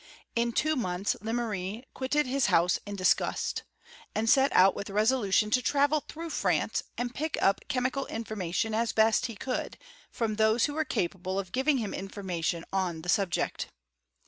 In 0.35 0.51
two 0.51 0.75
months 0.75 1.15
Lemery 1.21 1.83
quitted 1.93 2.25
his 2.25 2.47
house 2.47 2.79
in 2.87 2.95
disgust, 2.95 3.61
and 4.15 4.27
set 4.27 4.51
out 4.53 4.73
with 4.75 4.89
a 4.89 4.93
resolution 4.93 5.51
to 5.51 5.61
travel 5.61 5.99
through 5.99 6.31
France, 6.31 6.81
and 6.97 7.13
pick 7.13 7.39
up 7.39 7.61
che 7.69 7.81
mical 7.81 8.09
information 8.09 8.73
as 8.73 8.89
he 8.89 8.95
best 8.95 9.39
could, 9.39 9.77
from 10.09 10.37
those 10.37 10.65
who 10.65 10.73
were 10.73 10.85
capable 10.85 11.37
of 11.37 11.51
giving 11.51 11.77
him 11.77 11.93
information 11.93 12.65
on 12.73 13.03
the 13.03 13.09
subject. 13.09 13.67